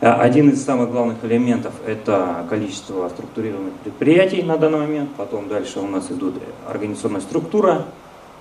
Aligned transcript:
Один 0.00 0.48
из 0.48 0.64
самых 0.64 0.90
главных 0.90 1.22
элементов– 1.24 1.74
это 1.86 2.46
количество 2.48 3.06
структурированных 3.10 3.74
предприятий 3.84 4.42
на 4.42 4.56
данный 4.56 4.78
момент. 4.78 5.10
Потом 5.14 5.46
дальше 5.46 5.78
у 5.80 5.86
нас 5.86 6.10
идут 6.10 6.36
организационная 6.66 7.20
структура. 7.20 7.84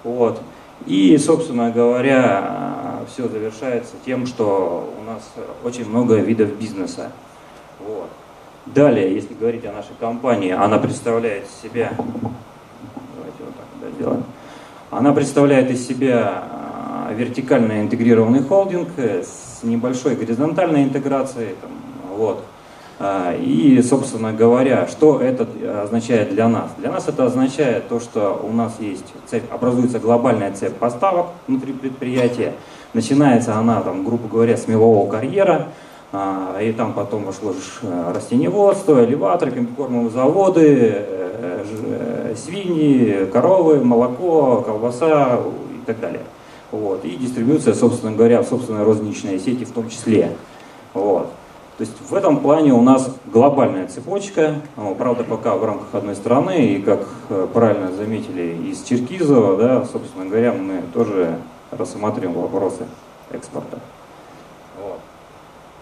Вот. 0.05 0.41
И, 0.85 1.17
собственно 1.17 1.69
говоря, 1.69 3.01
все 3.11 3.27
завершается 3.27 3.95
тем, 4.05 4.25
что 4.25 4.93
у 5.01 5.03
нас 5.03 5.33
очень 5.65 5.89
много 5.89 6.15
видов 6.15 6.55
бизнеса. 6.57 7.11
Вот. 7.85 8.07
Далее, 8.65 9.13
если 9.13 9.33
говорить 9.33 9.65
о 9.65 9.73
нашей 9.73 9.95
компании, 9.99 10.51
она 10.51 10.77
представляет 10.77 11.43
себя, 11.61 11.91
давайте 11.97 13.39
вот 13.39 13.55
так 13.55 13.65
да, 13.81 13.91
сделаем, 13.97 14.23
она 14.91 15.11
представляет 15.11 15.69
из 15.71 15.85
себя 15.85 16.43
вертикально 17.19 17.81
интегрированный 17.81 18.41
холдинг 18.41 18.89
с 18.97 19.61
небольшой 19.63 20.15
горизонтальной 20.15 20.83
интеграцией, 20.83 21.55
там, 21.61 21.71
вот, 22.15 22.43
а, 23.01 23.33
и, 23.33 23.81
собственно 23.81 24.33
говоря, 24.33 24.87
что 24.87 25.21
это 25.21 25.47
означает 25.83 26.31
для 26.31 26.49
нас? 26.49 26.71
Для 26.77 26.91
нас 26.91 27.07
это 27.07 27.25
означает 27.25 27.87
то, 27.87 27.99
что 27.99 28.41
у 28.43 28.53
нас 28.53 28.75
есть 28.79 29.05
цепь, 29.25 29.43
образуется 29.51 29.99
глобальная 29.99 30.51
цепь 30.51 30.75
поставок 30.75 31.27
внутри 31.47 31.71
предприятия. 31.73 32.53
Начинается 32.93 33.55
она, 33.55 33.81
там, 33.81 34.03
грубо 34.03 34.27
говоря, 34.27 34.57
с 34.57 34.67
мелового 34.67 35.09
карьера, 35.09 35.69
а, 36.11 36.59
и 36.61 36.73
там 36.73 36.93
потом 36.93 37.23
вошло 37.23 37.53
растениеводство, 38.13 39.05
элеваторы, 39.05 39.51
комбикормовые 39.51 40.09
заводы, 40.09 40.91
э, 40.91 41.65
э, 41.71 42.35
свиньи, 42.35 43.29
коровы, 43.31 43.83
молоко, 43.83 44.61
колбаса 44.61 45.39
и 45.71 45.85
так 45.85 45.99
далее. 45.99 46.21
Вот. 46.71 47.03
И 47.05 47.15
дистрибьюция, 47.15 47.73
собственно 47.73 48.11
говоря, 48.11 48.41
в 48.41 48.47
собственной 48.47 48.83
розничной 48.83 49.39
сети 49.39 49.65
в 49.65 49.71
том 49.71 49.89
числе. 49.89 50.35
Вот. 50.93 51.31
То 51.77 51.83
есть 51.83 51.93
в 52.09 52.13
этом 52.13 52.41
плане 52.41 52.73
у 52.73 52.81
нас 52.81 53.09
глобальная 53.25 53.87
цепочка, 53.87 54.55
правда 54.97 55.23
пока 55.23 55.55
в 55.55 55.63
рамках 55.63 55.87
одной 55.93 56.15
страны, 56.15 56.73
и 56.73 56.81
как 56.81 57.07
э, 57.29 57.47
правильно 57.53 57.89
заметили 57.93 58.69
из 58.69 58.83
Черкизова, 58.83 59.55
да, 59.55 59.85
собственно 59.85 60.25
говоря, 60.25 60.51
мы 60.51 60.81
тоже 60.93 61.37
рассматриваем 61.71 62.33
вопросы 62.33 62.85
экспорта. 63.31 63.79
Вот. 64.81 64.99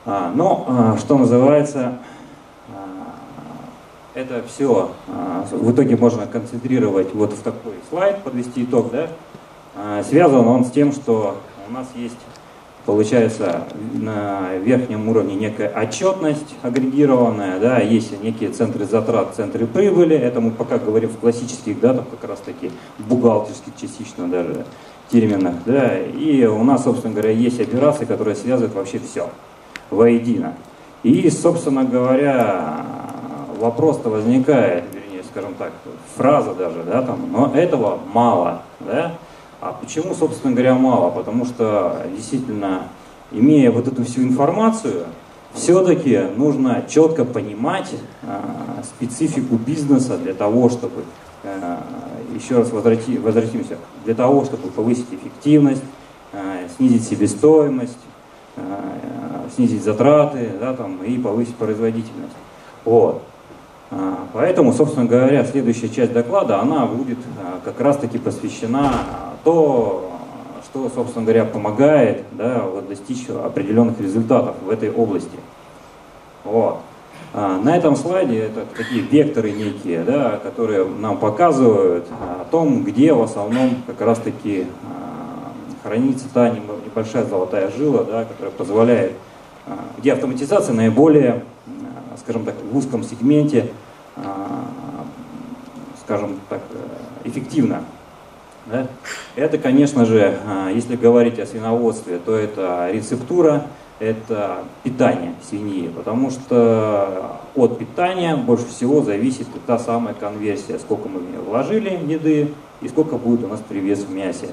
А, 0.05 0.31
но, 0.35 0.65
а, 0.67 0.97
что 0.97 1.17
называется, 1.17 1.97
а, 2.69 3.15
это 4.13 4.43
все 4.47 4.91
а, 5.07 5.47
в 5.49 5.71
итоге 5.71 5.97
можно 5.97 6.27
концентрировать 6.27 7.13
вот 7.15 7.33
в 7.33 7.41
такой 7.41 7.73
слайд, 7.89 8.21
подвести 8.23 8.65
итог, 8.65 8.91
да, 8.91 9.07
связан 10.03 10.47
он 10.47 10.65
с 10.65 10.71
тем, 10.71 10.91
что 10.91 11.37
у 11.67 11.73
нас 11.73 11.87
есть 11.95 12.17
получается 12.87 13.65
на 13.93 14.53
верхнем 14.63 15.09
уровне 15.09 15.35
некая 15.35 15.67
отчетность 15.67 16.55
агрегированная, 16.63 17.59
да, 17.59 17.79
есть 17.79 18.23
некие 18.23 18.49
центры 18.49 18.85
затрат, 18.85 19.35
центры 19.35 19.67
прибыли, 19.67 20.15
это 20.15 20.39
мы 20.39 20.51
пока 20.51 20.77
говорим 20.77 21.09
в 21.09 21.17
классических, 21.17 21.81
да, 21.81 21.93
там 21.93 22.05
как 22.09 22.29
раз 22.29 22.39
таки 22.39 22.71
бухгалтерских 22.97 23.73
частично 23.79 24.29
даже 24.29 24.65
терминах, 25.09 25.55
да, 25.65 25.99
и 25.99 26.45
у 26.45 26.63
нас, 26.63 26.85
собственно 26.85 27.13
говоря, 27.13 27.31
есть 27.31 27.59
операции, 27.59 28.05
которые 28.05 28.37
связывают 28.37 28.73
вообще 28.73 28.99
все 28.99 29.29
воедино. 29.89 30.53
И, 31.03 31.29
собственно 31.29 31.83
говоря, 31.83 32.85
вопрос-то 33.59 34.09
возникает, 34.09 34.85
вернее, 34.93 35.23
скажем 35.29 35.55
так, 35.55 35.73
фраза 36.15 36.53
даже, 36.53 36.83
да, 36.83 37.01
там, 37.01 37.19
но 37.33 37.51
этого 37.53 37.99
мало, 38.13 38.61
да, 38.79 39.17
а 39.59 39.73
почему, 39.73 40.13
собственно 40.13 40.53
говоря, 40.53 40.75
мало? 40.75 41.09
Потому 41.09 41.45
что 41.45 42.05
действительно, 42.15 42.83
имея 43.31 43.71
вот 43.71 43.87
эту 43.87 44.03
всю 44.03 44.21
информацию, 44.21 45.05
все-таки 45.53 46.19
нужно 46.35 46.83
четко 46.87 47.25
понимать 47.25 47.91
э, 48.21 48.39
специфику 48.83 49.55
бизнеса 49.55 50.17
для 50.17 50.33
того, 50.33 50.69
чтобы, 50.69 51.03
э, 51.43 51.77
еще 52.35 52.57
раз 52.57 52.71
возврати, 52.71 53.17
возвратимся, 53.17 53.77
для 54.05 54.13
того, 54.13 54.45
чтобы 54.45 54.69
повысить 54.69 55.07
эффективность, 55.11 55.83
э, 56.33 56.67
снизить 56.77 57.07
себестоимость, 57.07 57.97
э, 58.57 58.61
снизить 59.55 59.83
затраты 59.83 60.51
да, 60.59 60.73
там, 60.73 61.03
и 61.03 61.17
повысить 61.17 61.55
производительность. 61.55 62.35
Вот. 62.85 63.23
А, 63.89 64.27
поэтому, 64.33 64.73
собственно 64.73 65.05
говоря, 65.05 65.45
следующая 65.45 65.89
часть 65.89 66.13
доклада, 66.13 66.59
она 66.59 66.85
будет 66.85 67.17
а, 67.39 67.59
как 67.63 67.79
раз-таки 67.79 68.17
посвящена 68.17 68.93
то, 69.47 70.11
что, 70.65 70.91
собственно 70.93 71.23
говоря, 71.23 71.45
помогает 71.45 72.25
да, 72.33 72.63
вот, 72.65 72.89
достичь 72.89 73.29
определенных 73.29 73.97
результатов 74.01 74.55
в 74.61 74.69
этой 74.69 74.91
области. 74.91 75.37
Вот. 76.43 76.79
А, 77.33 77.57
на 77.57 77.77
этом 77.77 77.95
слайде 77.95 78.39
это 78.39 78.65
такие 78.75 79.01
векторы 79.01 79.51
некие, 79.51 80.03
да, 80.03 80.35
которые 80.35 80.85
нам 80.85 81.17
показывают 81.17 82.07
о 82.19 82.43
том, 82.51 82.83
где 82.83 83.13
в 83.13 83.21
основном 83.21 83.83
как 83.87 84.01
раз-таки 84.01 84.67
хранится 85.81 86.25
та 86.33 86.49
небольшая 86.49 87.23
золотая 87.23 87.71
жила, 87.71 88.03
да, 88.03 88.25
которая 88.25 88.51
позволяет, 88.51 89.13
где 89.97 90.11
автоматизация 90.11 90.75
наиболее 90.75 91.43
скажем 92.17 92.43
так, 92.43 92.55
в 92.69 92.75
узком 92.75 93.03
сегменте, 93.03 93.71
а, 94.17 94.65
скажем 96.03 96.41
так, 96.49 96.59
э, 96.73 97.29
эффективно. 97.29 97.83
Да? 98.71 98.87
Это, 99.35 99.57
конечно 99.57 100.05
же, 100.05 100.37
а, 100.45 100.69
если 100.69 100.95
говорить 100.95 101.39
о 101.39 101.45
свиноводстве, 101.45 102.19
то 102.23 102.35
это 102.35 102.89
рецептура, 102.91 103.63
это 103.99 104.59
питание 104.83 105.33
свиньи, 105.47 105.87
потому 105.87 106.29
что 106.29 107.39
от 107.55 107.79
питания 107.79 108.35
больше 108.35 108.67
всего 108.67 109.01
зависит 109.01 109.47
та 109.65 109.79
самая 109.79 110.13
конверсия, 110.13 110.77
сколько 110.79 111.09
мы 111.09 111.19
в 111.19 111.29
нее 111.29 111.39
вложили 111.39 111.99
еды 112.05 112.53
и 112.81 112.87
сколько 112.87 113.17
будет 113.17 113.43
у 113.43 113.47
нас 113.47 113.59
привес 113.67 113.99
в 113.99 114.11
мясе. 114.11 114.49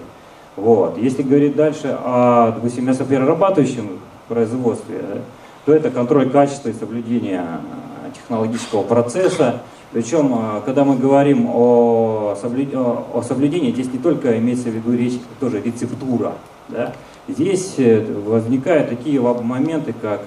Вот. 0.56 0.96
Если 0.96 1.22
говорить 1.22 1.56
дальше 1.56 1.88
о, 1.88 2.52
допустим, 2.52 2.86
мясоперерабатывающем 2.86 3.98
производстве, 4.28 5.22
то 5.64 5.74
это 5.74 5.90
контроль 5.90 6.30
качества 6.30 6.68
и 6.68 6.72
соблюдение 6.72 7.42
э, 7.42 8.10
технологического 8.14 8.82
процесса. 8.82 9.62
Причем, 9.94 10.34
э, 10.34 10.60
когда 10.66 10.84
мы 10.84 10.96
говорим 10.96 11.48
о 11.54 12.36
соблюдении, 12.40 13.70
здесь 13.70 13.92
не 13.92 14.00
только 14.00 14.36
имеется 14.38 14.68
в 14.68 14.72
виду 14.72 14.92
речь 14.92 15.20
тоже 15.38 15.62
рецептура. 15.62 16.32
Да? 16.68 16.92
Здесь 17.28 17.74
э, 17.78 18.04
возникают 18.26 18.90
такие 18.90 19.20
моменты, 19.20 19.94
как 20.02 20.22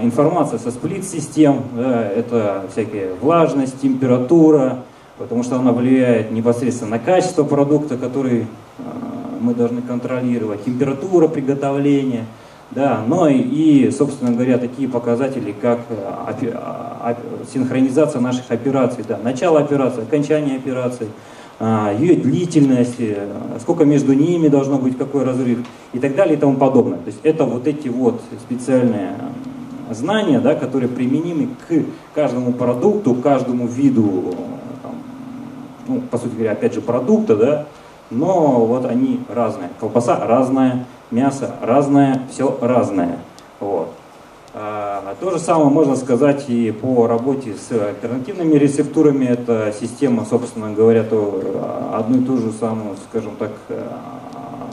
информация 0.00 0.60
со 0.60 0.70
сплит-систем, 0.70 1.62
да, 1.74 2.00
это 2.00 2.66
всякие 2.70 3.14
влажность, 3.20 3.80
температура, 3.82 4.84
потому 5.18 5.42
что 5.42 5.56
она 5.56 5.72
влияет 5.72 6.30
непосредственно 6.30 6.92
на 6.92 6.98
качество 7.00 7.42
продукта, 7.42 7.96
который 7.96 8.46
мы 9.40 9.54
должны 9.54 9.82
контролировать, 9.82 10.64
температура 10.64 11.26
приготовления– 11.26 12.26
да, 12.70 13.02
но 13.06 13.28
и, 13.28 13.90
собственно 13.90 14.32
говоря, 14.32 14.58
такие 14.58 14.88
показатели, 14.88 15.52
как 15.52 15.80
э, 15.90 17.14
синхронизация 17.52 18.20
наших 18.20 18.50
операций, 18.50 19.04
да, 19.06 19.18
начало 19.22 19.60
операции, 19.60 20.02
окончание 20.02 20.56
операции, 20.56 21.08
а, 21.58 21.94
ее 21.98 22.16
длительность, 22.16 22.96
э, 22.98 23.28
сколько 23.60 23.84
между 23.84 24.12
ними 24.12 24.48
должно 24.48 24.78
быть, 24.78 24.98
какой 24.98 25.24
разрыв 25.24 25.60
и 25.94 25.98
так 25.98 26.14
далее 26.14 26.36
и 26.36 26.38
тому 26.38 26.56
подобное. 26.56 26.98
То 26.98 27.06
есть 27.06 27.20
это 27.22 27.44
вот 27.44 27.66
эти 27.66 27.88
вот 27.88 28.20
специальные 28.40 29.14
знания, 29.90 30.40
да, 30.40 30.54
которые 30.54 30.88
применимы 30.88 31.48
к 31.68 31.84
каждому 32.14 32.52
продукту, 32.52 33.14
каждому 33.14 33.66
виду, 33.68 34.34
там, 34.82 34.94
ну, 35.88 36.00
по 36.10 36.18
сути 36.18 36.34
говоря, 36.34 36.52
опять 36.52 36.74
же, 36.74 36.82
продукта, 36.82 37.36
да, 37.36 37.66
но 38.10 38.66
вот 38.66 38.84
они 38.84 39.20
разные. 39.32 39.70
Колбаса 39.80 40.26
разная, 40.26 40.84
мясо 41.10 41.56
разное, 41.60 42.22
все 42.30 42.56
разное. 42.60 43.18
Вот. 43.60 43.92
А, 44.54 45.14
то 45.20 45.30
же 45.30 45.38
самое 45.38 45.68
можно 45.70 45.96
сказать 45.96 46.48
и 46.48 46.70
по 46.70 47.06
работе 47.06 47.54
с 47.54 47.70
альтернативными 47.72 48.54
рецептурами. 48.54 49.26
Это 49.26 49.74
система, 49.78 50.24
собственно 50.24 50.72
говоря, 50.72 51.02
то 51.04 51.42
а, 51.44 51.98
одну 51.98 52.20
и 52.20 52.24
ту 52.24 52.38
же 52.38 52.52
самую, 52.52 52.96
скажем 53.10 53.36
так, 53.36 53.52
а, 53.68 54.70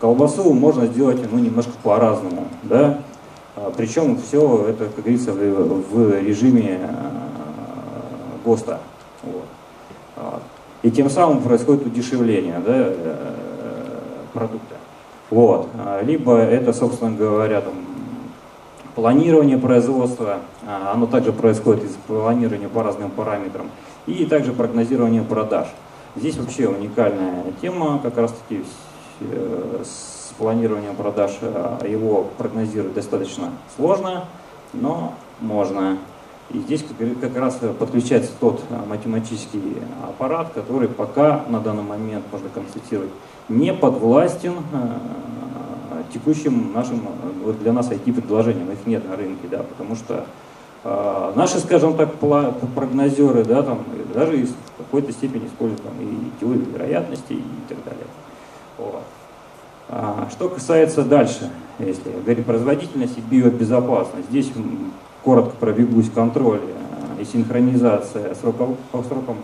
колбасу 0.00 0.52
можно 0.52 0.86
сделать 0.86 1.20
ну, 1.30 1.38
немножко 1.38 1.72
по-разному. 1.82 2.48
Да? 2.64 2.98
А, 3.56 3.72
причем 3.76 4.18
все 4.18 4.66
это, 4.68 4.86
как 4.86 5.04
говорится, 5.04 5.32
в, 5.32 6.20
режиме 6.20 6.80
ГОСТа. 8.44 8.80
Вот. 9.22 9.44
И 10.82 10.90
тем 10.90 11.10
самым 11.10 11.42
происходит 11.42 11.86
удешевление 11.86 12.58
да, 12.64 12.72
э, 12.74 13.34
продукта. 14.32 14.69
Вот. 15.30 15.68
А, 15.74 16.02
либо 16.02 16.36
это, 16.36 16.72
собственно 16.72 17.16
говоря, 17.16 17.60
там, 17.60 17.74
планирование 18.94 19.58
производства, 19.58 20.38
а, 20.66 20.92
оно 20.92 21.06
также 21.06 21.32
происходит 21.32 21.84
из 21.84 21.92
планирования 22.06 22.68
по 22.68 22.82
разным 22.82 23.10
параметрам, 23.10 23.70
и 24.06 24.26
также 24.26 24.52
прогнозирование 24.52 25.22
продаж. 25.22 25.68
Здесь 26.16 26.36
вообще 26.36 26.68
уникальная 26.68 27.44
тема, 27.60 28.00
как 28.02 28.18
раз 28.18 28.32
таки 28.32 28.64
э, 29.20 29.82
с 29.84 30.32
планированием 30.38 30.96
продаж 30.96 31.38
а, 31.42 31.78
его 31.86 32.26
прогнозировать 32.36 32.94
достаточно 32.94 33.50
сложно, 33.76 34.24
но 34.72 35.14
можно. 35.40 35.98
И 36.52 36.58
здесь 36.58 36.84
как 37.20 37.36
раз 37.36 37.60
подключается 37.78 38.32
тот 38.40 38.62
математический 38.88 39.60
аппарат, 40.02 40.52
который 40.52 40.88
пока 40.88 41.44
на 41.48 41.60
данный 41.60 41.82
момент, 41.82 42.24
можно 42.32 42.48
констатировать, 42.48 43.10
не 43.48 43.72
подвластен 43.72 44.54
текущим 46.12 46.72
нашим, 46.72 47.02
вот 47.44 47.60
для 47.60 47.72
нас 47.72 47.90
IT-предложениям, 47.90 48.70
их 48.72 48.86
нет 48.86 49.08
на 49.08 49.16
рынке, 49.16 49.46
да, 49.48 49.58
потому 49.58 49.94
что 49.94 50.26
э, 50.82 51.32
наши, 51.36 51.60
скажем 51.60 51.96
так, 51.96 52.14
прогнозеры, 52.14 53.44
да, 53.44 53.62
там, 53.62 53.84
даже 54.12 54.44
в 54.44 54.52
какой-то 54.78 55.12
степени 55.12 55.46
используют 55.46 55.82
там, 55.82 55.92
и 56.00 56.30
теорию 56.40 56.66
вероятности 56.66 57.34
и 57.34 57.44
так 57.68 57.78
далее. 57.84 58.06
А, 59.92 60.28
что 60.30 60.48
касается 60.48 61.02
дальше, 61.02 61.50
если 61.80 62.10
говорить 62.24 62.46
производительность 62.46 63.18
и 63.18 63.20
биобезопасность, 63.20 64.28
здесь 64.30 64.52
коротко 65.24 65.56
пробегусь 65.58 66.10
контроль 66.10 66.60
э, 66.60 67.22
и 67.22 67.24
синхронизация 67.24 68.34
сроков, 68.34 68.76
по 68.92 69.02
срокам, 69.02 69.36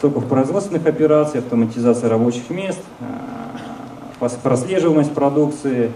сроков 0.00 0.26
производственных 0.26 0.86
операций, 0.86 1.40
автоматизация 1.40 2.08
рабочих 2.08 2.50
мест, 2.50 2.80
э, 3.00 4.26
прослеживаемость 4.42 5.12
продукции 5.12 5.92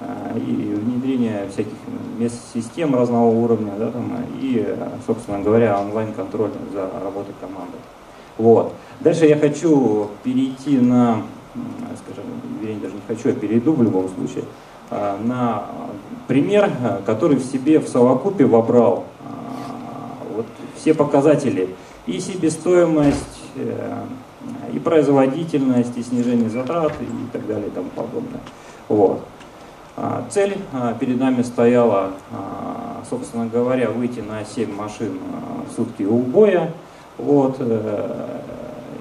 э, 0.00 0.38
и 0.38 0.74
внедрение 0.74 1.48
всяких 1.52 1.72
мест 2.18 2.36
систем 2.54 2.94
разного 2.94 3.26
уровня, 3.26 3.72
да, 3.78 3.90
там, 3.90 4.12
и, 4.40 4.76
собственно 5.06 5.40
говоря, 5.40 5.78
онлайн-контроль 5.78 6.50
за 6.72 6.88
работой 7.02 7.34
команды. 7.40 7.76
Вот. 8.38 8.72
Дальше 9.00 9.26
я 9.26 9.36
хочу 9.36 10.08
перейти 10.22 10.78
на, 10.78 11.22
скажем, 12.04 12.24
вернее, 12.60 12.80
даже 12.80 12.94
не 12.94 13.00
хочу, 13.06 13.28
я 13.28 13.34
перейду 13.34 13.72
в 13.72 13.82
любом 13.82 14.08
случае, 14.08 14.44
на 14.90 15.64
пример, 16.28 16.70
который 17.04 17.36
в 17.36 17.44
себе 17.44 17.78
в 17.78 17.88
совокупе 17.88 18.44
вобрал 18.44 19.04
э, 19.20 20.34
вот 20.36 20.46
все 20.76 20.94
показатели 20.94 21.74
и 22.06 22.20
себестоимость, 22.20 23.40
и 24.72 24.78
производительность, 24.78 25.96
и 25.96 26.02
снижение 26.02 26.48
затрат, 26.50 26.92
и 27.00 27.32
так 27.32 27.46
далее, 27.46 27.66
и 27.66 27.70
тому 27.70 27.88
подобное. 27.90 28.40
Вот. 28.88 29.22
А, 29.96 30.24
цель 30.30 30.56
перед 31.00 31.18
нами 31.18 31.42
стояла, 31.42 32.12
собственно 33.08 33.46
говоря, 33.46 33.90
выйти 33.90 34.20
на 34.20 34.44
7 34.44 34.72
машин 34.72 35.18
в 35.68 35.74
сутки 35.74 36.04
убоя. 36.04 36.72
Вот, 37.18 37.56
э, 37.60 38.40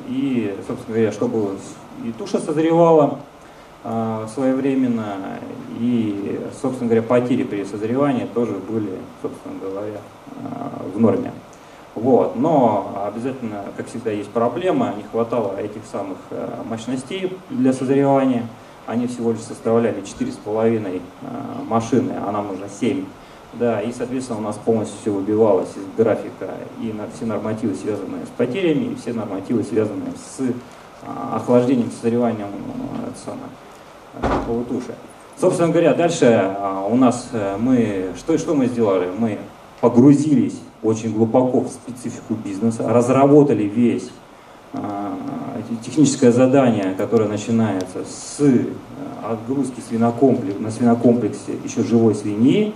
и, 0.07 0.55
собственно 0.67 0.95
говоря, 0.95 1.11
чтобы 1.11 1.57
и 2.03 2.11
туша 2.11 2.39
созревала 2.39 3.19
своевременно, 4.33 5.39
и, 5.79 6.39
собственно 6.61 6.89
говоря, 6.89 7.03
потери 7.03 7.43
при 7.43 7.63
созревании 7.63 8.27
тоже 8.33 8.53
были, 8.53 8.89
собственно 9.21 9.59
говоря, 9.59 9.99
в 10.93 10.99
норме. 10.99 11.31
Вот. 11.95 12.35
Но 12.35 13.03
обязательно, 13.07 13.63
как 13.77 13.87
всегда, 13.87 14.11
есть 14.11 14.29
проблема, 14.29 14.93
не 14.95 15.03
хватало 15.03 15.57
этих 15.57 15.81
самых 15.89 16.17
э, 16.29 16.61
мощностей 16.69 17.37
для 17.49 17.71
созревания. 17.71 18.47
Они 18.85 19.07
всего 19.07 19.31
лишь 19.31 19.41
составляли 19.41 20.03
4,5 20.03 21.01
э, 21.01 21.63
машины, 21.63 22.13
а 22.21 22.31
нам 22.31 22.47
нужно 22.47 22.67
7. 22.67 23.05
Да, 23.53 23.81
и, 23.81 23.93
соответственно, 23.93 24.39
у 24.39 24.41
нас 24.41 24.57
полностью 24.57 24.99
все 24.99 25.11
выбивалось 25.11 25.69
из 25.69 25.97
графика 25.97 26.49
и 26.81 26.93
все 27.15 27.25
нормативы, 27.25 27.73
связанные 27.73 28.25
с 28.25 28.29
потерями, 28.37 28.91
и 28.91 28.95
все 28.95 29.13
нормативы, 29.13 29.63
связанные 29.63 30.11
с 30.11 30.41
охлаждением, 31.31 31.89
созреванием 31.89 32.49
туши. 34.69 34.95
Собственно 35.39 35.69
говоря, 35.69 35.93
дальше 35.93 36.55
у 36.89 36.95
нас 36.95 37.29
мы, 37.59 38.07
что, 38.17 38.37
что 38.37 38.53
мы 38.53 38.67
сделали? 38.67 39.09
Мы 39.17 39.39
погрузились 39.81 40.59
очень 40.81 41.13
глубоко 41.13 41.61
в 41.61 41.67
специфику 41.67 42.35
бизнеса, 42.35 42.87
разработали 42.87 43.63
весь 43.63 44.09
а, 44.73 45.13
техническое 45.83 46.31
задание, 46.31 46.93
которое 46.97 47.29
начинается 47.29 47.99
с 48.05 48.39
э, 48.39 48.65
отгрузки 49.23 49.81
свинокомплекс, 49.87 50.59
на 50.59 50.71
свинокомплексе 50.71 51.53
еще 51.63 51.83
живой 51.83 52.15
свиньи, 52.15 52.73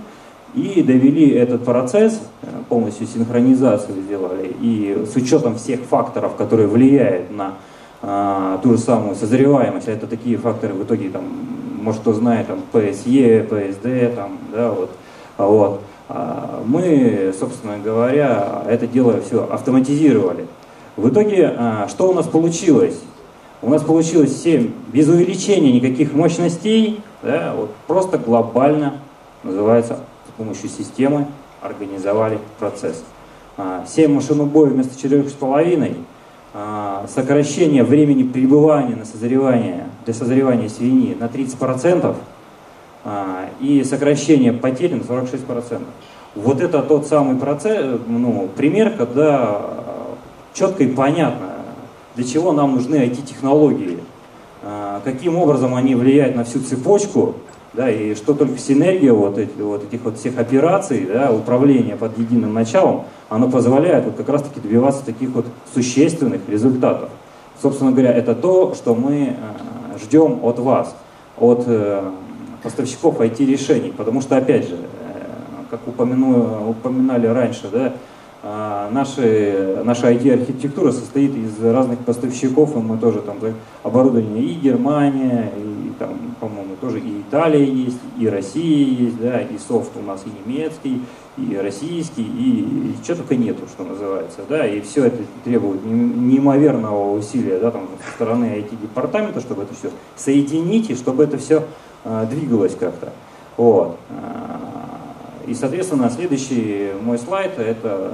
и 0.56 0.82
довели 0.82 1.30
этот 1.30 1.66
процесс, 1.66 2.22
э, 2.42 2.48
полностью 2.70 3.08
синхронизацию 3.08 4.02
сделали, 4.02 4.56
и 4.62 5.06
с 5.12 5.16
учетом 5.16 5.56
всех 5.56 5.82
факторов, 5.82 6.36
которые 6.36 6.68
влияют 6.68 7.32
на 7.36 7.56
а, 8.02 8.60
ту 8.64 8.72
же 8.72 8.78
самую 8.78 9.16
созреваемость, 9.16 9.88
а 9.88 9.92
это 9.92 10.08
такие 10.08 10.38
факторы 10.38 10.74
в 10.74 10.84
итоге, 10.84 11.10
там, 11.10 11.24
может 11.82 12.02
кто 12.02 12.14
знает, 12.14 12.48
там, 12.48 12.62
ПСЕ, 12.72 13.44
ПСД, 13.44 14.16
там, 14.16 14.38
да, 14.54 14.72
вот, 14.72 14.92
вот, 15.38 15.82
а, 16.08 16.64
мы, 16.66 17.34
собственно 17.38 17.78
говоря, 17.78 18.64
это 18.68 18.88
дело 18.88 19.22
все 19.22 19.48
автоматизировали. 19.50 20.48
В 20.96 21.10
итоге, 21.10 21.58
что 21.88 22.10
у 22.10 22.14
нас 22.14 22.28
получилось? 22.28 23.00
У 23.62 23.70
нас 23.70 23.82
получилось 23.84 24.42
7 24.42 24.72
без 24.88 25.08
увеличения 25.08 25.74
никаких 25.74 26.14
мощностей, 26.14 27.02
да, 27.22 27.54
вот 27.56 27.72
просто 27.88 28.18
глобально, 28.18 28.96
называется, 29.44 30.00
с 30.28 30.38
помощью 30.38 30.70
системы 30.70 31.28
организовали 31.62 32.40
процесс. 32.58 33.04
7 33.58 34.12
а, 34.12 34.16
машин 34.16 34.40
убоя 34.40 34.70
вместо 34.70 34.96
4,5, 34.96 35.96
сокращение 37.08 37.84
времени 37.84 38.24
пребывания 38.24 38.96
на 38.96 39.06
созревание, 39.06 39.86
для 40.06 40.14
созревания 40.14 40.68
свиньи 40.68 41.16
на 41.20 41.26
30%, 41.26 42.16
а, 43.06 43.50
и 43.62 43.84
сокращение 43.84 44.52
потерь 44.52 44.96
на 44.96 45.04
46%. 45.04 45.82
Вот 46.36 46.62
это 46.62 46.82
тот 46.82 47.08
самый 47.08 47.38
процесс, 47.38 48.00
ну, 48.08 48.50
пример, 48.56 48.92
когда 48.98 49.62
четко 50.54 50.84
и 50.84 50.88
понятно, 50.88 51.50
для 52.16 52.26
чего 52.26 52.52
нам 52.52 52.76
нужны 52.76 52.96
IT-технологии, 52.96 54.00
а, 54.62 55.02
каким 55.04 55.38
образом 55.38 55.76
они 55.76 55.96
влияют 55.96 56.36
на 56.36 56.44
всю 56.44 56.60
цепочку, 56.60 57.36
да, 57.74 57.90
и 57.90 58.16
что 58.16 58.34
только 58.34 58.58
синергия 58.58 59.14
вот, 59.14 59.38
эти, 59.38 59.60
вот 59.60 59.84
этих 59.84 60.04
вот 60.04 60.18
всех 60.18 60.40
операций, 60.40 61.08
да, 61.12 61.32
управления 61.32 61.96
под 61.96 62.18
единым 62.18 62.54
началом, 62.54 63.04
оно 63.30 63.50
позволяет 63.50 64.06
вот 64.06 64.16
как 64.16 64.30
раз-таки 64.30 64.60
добиваться 64.60 65.06
таких 65.06 65.30
вот 65.30 65.46
существенных 65.74 66.42
результатов. 66.48 67.10
Собственно 67.62 67.92
говоря, 67.92 68.12
это 68.12 68.34
то, 68.34 68.74
что 68.74 68.96
мы 68.96 69.36
а, 69.38 69.98
ждем 70.00 70.40
от 70.44 70.60
вас, 70.60 70.96
от 71.38 71.64
э, 71.68 72.10
поставщиков 72.64 73.20
IT-решений, 73.20 73.94
потому 73.96 74.22
что, 74.22 74.38
опять 74.38 74.68
же, 74.68 74.76
э, 74.76 75.22
как 75.70 75.88
упомяну, 75.88 76.70
упоминали 76.70 77.28
раньше, 77.28 77.70
да, 77.72 77.94
наши, 78.92 79.82
наша 79.84 80.12
IT-архитектура 80.14 80.92
состоит 80.92 81.36
из 81.36 81.62
разных 81.62 82.00
поставщиков, 82.00 82.76
и 82.76 82.80
мы 82.80 82.98
тоже 82.98 83.22
там 83.22 83.38
оборудование 83.84 84.42
и 84.42 84.54
Германия, 84.54 85.52
и 85.58 85.69
по-моему, 86.40 86.76
тоже 86.80 87.00
и 87.00 87.22
Италия 87.22 87.66
есть, 87.66 88.00
и 88.18 88.28
Россия 88.28 88.86
есть, 88.86 89.20
да, 89.20 89.42
и 89.42 89.58
софт 89.58 89.92
у 89.96 90.02
нас 90.02 90.24
и 90.26 90.30
немецкий, 90.50 91.02
и 91.38 91.56
российский, 91.58 92.24
и, 92.24 92.92
и 92.92 92.96
что 93.04 93.16
только 93.16 93.36
нету, 93.36 93.68
что 93.68 93.84
называется, 93.84 94.42
да, 94.48 94.66
и 94.66 94.82
все 94.82 95.06
это 95.06 95.18
требует 95.44 95.86
неимоверного 95.86 97.18
усилия, 97.18 97.60
да, 97.60 97.72
там, 97.72 97.88
со 98.06 98.12
стороны 98.16 98.46
IT-департамента, 98.46 99.40
чтобы 99.40 99.64
это 99.64 99.74
все 99.74 99.92
соединить, 100.16 100.90
и 100.90 100.96
чтобы 100.96 101.24
это 101.24 101.38
все 101.38 101.64
Э, 102.04 102.26
двигалась 102.30 102.76
как-то. 102.76 103.10
Вот. 103.58 103.98
Э, 104.10 105.48
и, 105.48 105.54
соответственно, 105.54 106.10
следующий 106.10 106.92
мой 107.02 107.18
слайд– 107.18 107.52
это 107.58 108.12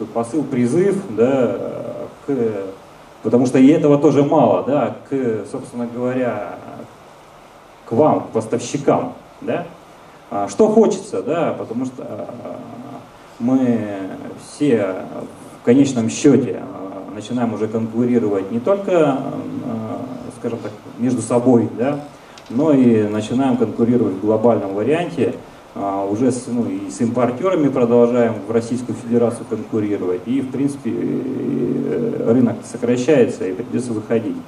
э, 0.00 0.04
посыл, 0.14 0.42
призыв, 0.42 0.96
да, 1.10 1.58
к, 2.26 2.34
потому 3.22 3.46
что 3.46 3.58
и 3.58 3.66
этого 3.66 3.98
тоже 3.98 4.22
мало, 4.22 4.64
да, 4.64 4.96
к, 5.10 5.44
собственно 5.50 5.86
говоря, 5.86 6.56
вам, 7.92 8.20
к 8.20 8.26
поставщикам, 8.28 9.14
да. 9.40 9.66
А 10.30 10.48
что 10.48 10.68
хочется, 10.68 11.22
да, 11.22 11.54
потому 11.58 11.84
что 11.84 12.26
мы 13.38 13.98
все 14.42 14.94
в 15.60 15.64
конечном 15.64 16.08
счете 16.08 16.62
начинаем 17.14 17.52
уже 17.52 17.68
конкурировать 17.68 18.50
не 18.50 18.60
только, 18.60 19.18
скажем 20.38 20.58
так, 20.58 20.72
между 20.98 21.20
собой, 21.20 21.68
да, 21.78 22.00
но 22.48 22.72
и 22.72 23.02
начинаем 23.04 23.56
конкурировать 23.56 24.14
в 24.14 24.20
глобальном 24.20 24.74
варианте. 24.74 25.34
А, 25.74 26.04
уже 26.04 26.30
с, 26.30 26.48
ну, 26.48 26.66
и 26.66 26.90
с 26.90 27.00
импортерами 27.00 27.68
продолжаем 27.68 28.34
в 28.46 28.50
Российскую 28.50 28.94
Федерацию 28.94 29.46
конкурировать. 29.48 30.20
И, 30.26 30.42
в 30.42 30.50
принципе, 30.50 30.90
рынок 32.26 32.56
сокращается 32.70 33.46
и 33.46 33.54
придется 33.54 33.92
выходить 33.94 34.36
а, 34.36 34.42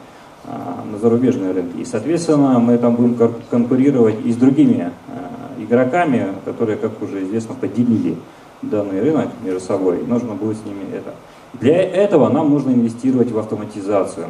на 0.47 0.99
зарубежные 0.99 1.53
рынки. 1.53 1.79
И, 1.79 1.85
соответственно, 1.85 2.59
мы 2.59 2.79
там 2.79 2.97
будем 2.97 3.17
конкурировать 3.51 4.25
и 4.25 4.33
с 4.33 4.37
другими 4.37 4.91
а, 5.09 5.63
игроками, 5.63 6.35
которые, 6.45 6.77
как 6.77 7.01
уже 7.03 7.25
известно, 7.25 7.55
поделили 7.55 8.17
данный 8.63 9.01
рынок 9.01 9.29
между 9.43 9.61
собой. 9.61 10.03
нужно 10.07 10.35
будет 10.35 10.59
с 10.59 10.65
ними 10.65 10.85
это. 10.93 11.15
Для 11.55 11.81
этого 11.81 12.29
нам 12.29 12.51
нужно 12.51 12.71
инвестировать 12.71 13.31
в 13.31 13.39
автоматизацию. 13.39 14.27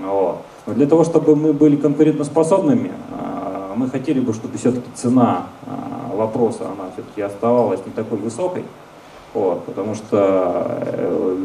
Вот. 0.00 0.38
Но 0.66 0.74
для 0.74 0.86
того, 0.86 1.04
чтобы 1.04 1.36
мы 1.36 1.52
были 1.52 1.76
конкурентоспособными, 1.76 2.92
а, 3.12 3.74
мы 3.76 3.88
хотели 3.88 4.20
бы, 4.20 4.32
чтобы 4.32 4.58
все-таки 4.58 4.88
цена 4.94 5.46
вопроса, 6.18 6.64
она 6.64 6.90
все-таки 6.92 7.22
оставалась 7.22 7.80
не 7.86 7.92
такой 7.92 8.18
высокой. 8.18 8.64
Вот, 9.34 9.64
потому 9.64 9.94
что, 9.94 10.80
э, 10.82 11.36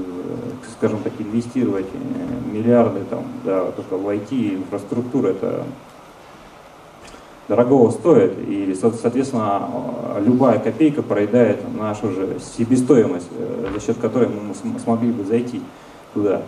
скажем 0.71 0.99
так, 1.03 1.13
инвестировать 1.19 1.85
миллиарды 2.51 3.01
там, 3.09 3.23
да, 3.43 3.65
только 3.71 3.97
в 3.97 4.07
IT 4.07 4.55
инфраструктуру, 4.55 5.27
это 5.27 5.63
дорогого 7.47 7.91
стоит, 7.91 8.33
и, 8.47 8.75
соответственно, 8.79 9.69
любая 10.25 10.59
копейка 10.59 11.01
проедает 11.01 11.59
нашу 11.77 12.11
же 12.11 12.37
себестоимость, 12.57 13.27
э, 13.37 13.67
за 13.73 13.85
счет 13.85 13.97
которой 13.97 14.29
мы 14.29 14.79
смогли 14.79 15.11
бы 15.11 15.23
зайти 15.23 15.61
туда. 16.13 16.43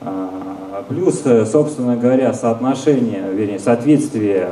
А, 0.00 0.84
плюс, 0.88 1.22
э, 1.24 1.46
собственно 1.46 1.96
говоря, 1.96 2.32
соотношение, 2.34 3.32
вернее, 3.32 3.60
соответствие 3.60 4.48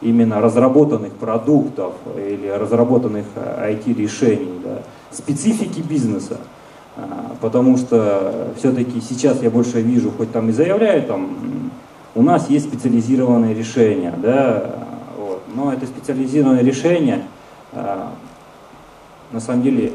именно 0.00 0.40
разработанных 0.40 1.12
продуктов 1.14 1.94
или 2.16 2.48
разработанных 2.48 3.26
IT-решений, 3.36 4.60
э, 4.64 4.68
да, 4.68 4.82
специфики 5.10 5.80
бизнеса. 5.80 6.38
А, 6.96 7.36
потому 7.40 7.78
что 7.78 8.52
все-таки 8.58 9.00
сейчас 9.00 9.42
я 9.42 9.50
больше 9.50 9.80
вижу, 9.80 10.10
хоть 10.10 10.30
там 10.32 10.50
и 10.50 10.52
заявляю, 10.52 11.02
там, 11.04 11.70
у 12.14 12.22
нас 12.22 12.50
есть 12.50 12.68
специализированные 12.68 13.54
решения, 13.54 14.14
да, 14.18 14.86
вот, 15.16 15.42
но 15.54 15.72
это 15.72 15.86
специализированное 15.86 16.62
решение, 16.62 17.22
а, 17.72 18.12
на 19.30 19.40
самом 19.40 19.62
деле, 19.62 19.92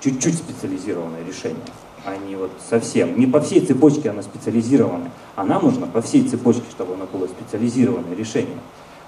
чуть-чуть 0.00 0.34
специализированное 0.34 1.24
решение, 1.24 1.56
а 2.04 2.16
не 2.16 2.34
вот 2.34 2.50
совсем. 2.68 3.18
Не 3.18 3.26
по 3.26 3.40
всей 3.40 3.60
цепочке 3.60 4.10
она 4.10 4.22
специализирована, 4.22 5.10
а 5.36 5.44
нам 5.44 5.64
нужно 5.64 5.86
по 5.86 6.02
всей 6.02 6.28
цепочке, 6.28 6.64
чтобы 6.70 6.94
она 6.94 7.06
была 7.12 7.28
специализированное 7.28 8.16
решение. 8.16 8.56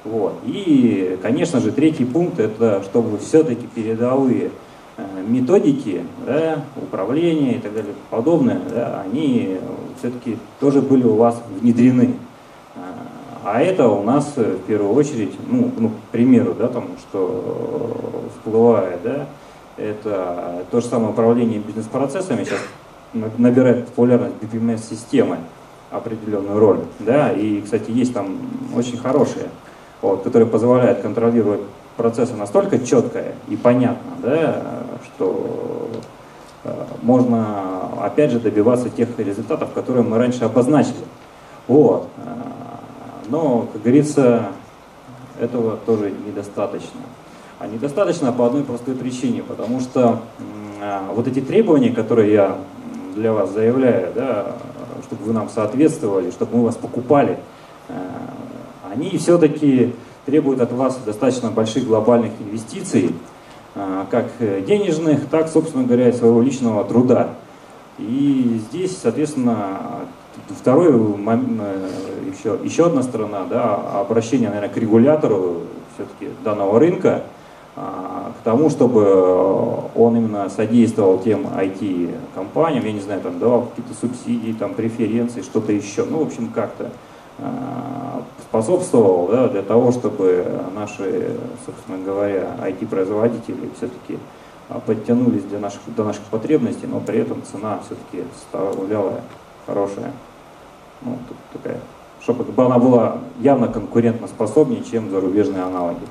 Вот. 0.04 0.34
И, 0.44 1.18
конечно 1.22 1.60
же, 1.60 1.72
третий 1.72 2.04
пункт– 2.04 2.38
это 2.38 2.82
чтобы 2.84 3.18
все-таки 3.18 3.66
передовые 3.66 4.50
методики 5.26 6.02
да, 6.26 6.64
управления 6.76 7.56
и 7.56 7.58
так 7.60 7.74
далее 7.74 7.94
подобное, 8.10 8.60
да, 8.70 9.02
они 9.04 9.58
все-таки 9.98 10.38
тоже 10.60 10.80
были 10.80 11.04
у 11.04 11.14
вас 11.14 11.42
внедрены. 11.60 12.14
А 13.42 13.62
это 13.62 13.88
у 13.88 14.02
нас 14.02 14.36
в 14.36 14.58
первую 14.66 14.94
очередь, 14.94 15.32
ну, 15.48 15.70
ну 15.78 15.88
к 15.88 16.12
примеру, 16.12 16.54
да, 16.54 16.68
там, 16.68 16.88
что 16.98 18.28
всплывает, 18.34 19.00
да, 19.02 19.26
это 19.78 20.64
то 20.70 20.80
же 20.80 20.86
самое 20.86 21.10
управление 21.10 21.58
бизнес-процессами 21.58 22.44
сейчас 22.44 22.60
набирает 23.38 23.86
популярность 23.86 24.34
BPMS-системы 24.42 25.38
определенную 25.90 26.58
роль, 26.58 26.80
да, 26.98 27.32
и, 27.32 27.62
кстати, 27.62 27.90
есть 27.90 28.12
там 28.12 28.38
очень 28.76 28.98
хорошие 28.98 29.46
вот, 30.02 30.22
которая 30.22 30.48
позволяет 30.48 31.00
контролировать 31.00 31.60
процессы 31.96 32.34
настолько 32.34 32.78
четко 32.78 33.24
и 33.48 33.56
понятно, 33.56 34.12
да, 34.22 34.79
что 35.04 35.90
э, 36.64 36.84
можно 37.02 37.90
опять 38.00 38.30
же 38.30 38.40
добиваться 38.40 38.88
тех 38.90 39.18
результатов, 39.18 39.72
которые 39.72 40.04
мы 40.04 40.18
раньше 40.18 40.44
обозначили. 40.44 41.04
Вот. 41.68 42.08
Э, 42.18 42.30
но, 43.28 43.68
как 43.72 43.82
говорится, 43.82 44.48
этого 45.40 45.76
тоже 45.86 46.12
недостаточно. 46.26 47.00
А 47.58 47.66
недостаточно 47.66 48.32
по 48.32 48.46
одной 48.46 48.64
простой 48.64 48.94
причине, 48.94 49.42
потому 49.42 49.80
что 49.80 50.20
э, 50.80 51.00
вот 51.14 51.28
эти 51.28 51.40
требования, 51.40 51.90
которые 51.90 52.32
я 52.32 52.58
для 53.14 53.32
вас 53.32 53.50
заявляю, 53.50 54.12
да, 54.14 54.56
чтобы 55.04 55.24
вы 55.24 55.32
нам 55.32 55.48
соответствовали, 55.48 56.30
чтобы 56.30 56.58
мы 56.58 56.64
вас 56.64 56.76
покупали, 56.76 57.38
они 58.90 59.16
все-таки 59.18 59.94
требуют 60.26 60.60
от 60.60 60.72
вас 60.72 60.98
достаточно 61.04 61.50
больших 61.50 61.86
глобальных 61.86 62.32
инвестиций, 62.40 63.14
как 63.74 64.26
денежных, 64.66 65.28
так, 65.28 65.48
собственно 65.48 65.84
говоря, 65.84 66.08
и 66.08 66.12
своего 66.12 66.42
личного 66.42 66.84
труда. 66.84 67.30
И 67.98 68.60
здесь, 68.68 68.96
соответственно, 68.96 70.06
второй 70.48 70.88
еще, 70.90 72.58
еще 72.64 72.86
одна 72.86 73.02
сторона, 73.02 73.44
да, 73.48 73.76
обращение, 74.00 74.48
наверное, 74.48 74.72
к 74.72 74.76
регулятору 74.76 75.62
все-таки 75.94 76.32
данного 76.42 76.80
рынка, 76.80 77.24
а, 77.76 78.32
к 78.40 78.44
тому, 78.44 78.70
чтобы 78.70 79.90
он 79.94 80.16
именно 80.16 80.48
содействовал 80.48 81.18
тем 81.18 81.46
IT-компаниям, 81.46 82.84
я 82.84 82.92
не 82.92 83.00
знаю, 83.00 83.20
там 83.20 83.38
давал 83.38 83.66
какие-то 83.66 83.94
субсидии, 83.94 84.52
там 84.52 84.74
преференции, 84.74 85.42
что-то 85.42 85.72
еще, 85.72 86.04
ну, 86.04 86.18
в 86.18 86.26
общем, 86.26 86.48
как-то 86.48 86.86
Э, 86.86 87.09
способствовал 88.50 89.28
да, 89.28 89.48
для 89.48 89.62
того, 89.62 89.92
чтобы 89.92 90.44
наши, 90.74 91.36
собственно 91.64 92.04
говоря, 92.04 92.56
IT-производители 92.62 93.70
все-таки 93.76 94.18
э, 94.68 94.74
подтянулись 94.84 95.44
для 95.44 95.60
наших, 95.60 95.80
до 95.94 96.04
наших 96.04 96.22
потребностей, 96.24 96.86
но 96.86 96.98
при 97.00 97.18
этом 97.18 97.42
цена 97.44 97.78
все-таки 97.86 98.28
составляла 98.34 99.20
хорошая. 99.66 100.12
Ну, 101.02 101.16
такая, 101.52 101.78
чтобы 102.22 102.44
она 102.64 102.78
была 102.78 103.18
явно 103.38 103.68
конкурентоспособнее, 103.68 104.82
чем 104.82 105.10
зарубежные 105.10 105.62
аналоги. 105.62 106.06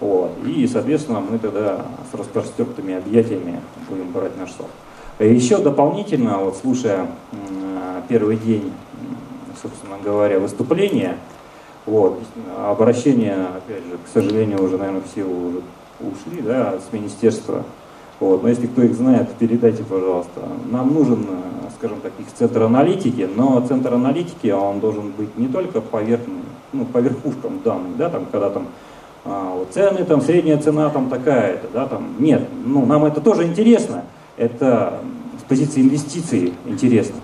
Вот. 0.00 0.32
И, 0.46 0.66
соответственно, 0.66 1.20
мы 1.20 1.38
тогда 1.38 1.86
с 2.10 2.14
распростертыми 2.14 2.94
объятиями 2.94 3.60
будем 3.88 4.12
брать 4.12 4.36
наш 4.38 4.50
софт. 4.50 4.70
Еще 5.18 5.58
дополнительно, 5.58 6.38
вот 6.38 6.56
слушая 6.56 7.06
первый 8.08 8.36
день 8.36 8.72
собственно 9.60 9.96
говоря, 10.02 10.38
выступление. 10.38 11.16
Вот. 11.86 12.20
Обращение, 12.58 13.34
опять 13.34 13.84
же, 13.84 13.98
к 14.04 14.08
сожалению, 14.12 14.62
уже, 14.62 14.78
наверное, 14.78 15.02
все 15.10 15.24
уже 15.24 15.62
ушли 16.00 16.42
да, 16.42 16.74
с 16.78 16.92
министерства. 16.92 17.64
Вот. 18.18 18.42
Но 18.42 18.48
если 18.48 18.66
кто 18.66 18.82
их 18.82 18.94
знает, 18.94 19.30
передайте, 19.38 19.82
пожалуйста. 19.82 20.42
Нам 20.70 20.92
нужен, 20.92 21.26
скажем 21.78 22.00
так, 22.00 22.12
их 22.18 22.26
центр 22.36 22.62
аналитики, 22.62 23.28
но 23.34 23.64
центр 23.66 23.94
аналитики, 23.94 24.48
он 24.48 24.80
должен 24.80 25.10
быть 25.12 25.36
не 25.38 25.48
только 25.48 25.80
поверх, 25.80 26.20
ну, 26.72 26.84
по 26.84 26.98
верхушкам 26.98 27.60
данных, 27.64 27.96
да, 27.96 28.10
там, 28.10 28.26
когда 28.30 28.50
там 28.50 28.68
а, 29.24 29.54
вот 29.54 29.72
цены, 29.72 30.04
там, 30.04 30.20
средняя 30.20 30.58
цена 30.58 30.88
там 30.90 31.10
такая-то, 31.10 31.68
да, 31.72 31.86
там, 31.86 32.14
нет, 32.18 32.48
ну, 32.64 32.86
нам 32.86 33.04
это 33.04 33.20
тоже 33.20 33.44
интересно, 33.44 34.04
это 34.36 35.00
с 35.38 35.48
позиции 35.48 35.82
инвестиций 35.82 36.54
интересно. 36.66 37.16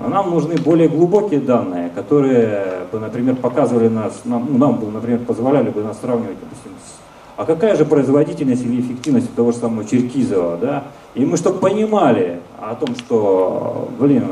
А 0.00 0.08
нам 0.08 0.30
нужны 0.30 0.56
более 0.56 0.88
глубокие 0.88 1.40
данные, 1.40 1.90
которые 1.90 2.86
бы, 2.92 3.00
например, 3.00 3.36
показывали 3.36 3.88
нас, 3.88 4.22
нам, 4.24 4.46
ну, 4.50 4.58
нам 4.58 4.78
бы, 4.78 4.90
например, 4.90 5.20
позволяли 5.20 5.70
бы 5.70 5.82
нас 5.82 5.98
сравнивать, 6.00 6.36
допустим, 6.40 6.72
с 6.84 6.98
а 7.38 7.44
какая 7.44 7.76
же 7.76 7.84
производительность 7.84 8.64
или 8.64 8.80
эффективность 8.80 9.32
того 9.36 9.52
же 9.52 9.58
самого 9.58 9.84
Черкизова, 9.84 10.56
да? 10.56 10.84
И 11.14 11.24
мы 11.24 11.36
чтобы 11.36 11.60
понимали 11.60 12.40
о 12.60 12.74
том, 12.74 12.96
что, 12.96 13.88
блин, 14.00 14.24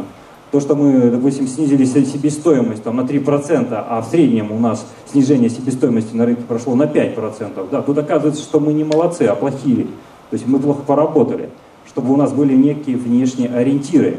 то, 0.50 0.58
что 0.58 0.74
мы, 0.74 1.08
допустим, 1.10 1.46
снизили 1.46 1.84
себестоимость 1.84 2.82
там, 2.82 2.96
на 2.96 3.02
3%, 3.02 3.68
а 3.70 4.02
в 4.02 4.06
среднем 4.06 4.50
у 4.50 4.58
нас 4.58 4.84
снижение 5.06 5.50
себестоимости 5.50 6.16
на 6.16 6.26
рынке 6.26 6.42
прошло 6.48 6.74
на 6.74 6.82
5%, 6.82 7.68
да, 7.70 7.80
тут 7.80 7.96
оказывается, 7.96 8.42
что 8.42 8.58
мы 8.58 8.72
не 8.72 8.82
молодцы, 8.82 9.22
а 9.22 9.36
плохие. 9.36 9.84
То 10.30 10.34
есть 10.34 10.44
мы 10.48 10.58
плохо 10.58 10.82
поработали, 10.84 11.50
чтобы 11.86 12.12
у 12.12 12.16
нас 12.16 12.32
были 12.32 12.56
некие 12.56 12.96
внешние 12.96 13.50
ориентиры 13.50 14.18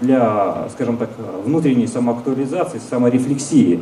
для, 0.00 0.68
скажем 0.72 0.96
так, 0.96 1.10
внутренней 1.44 1.86
самоактуализации, 1.86 2.78
саморефлексии. 2.78 3.80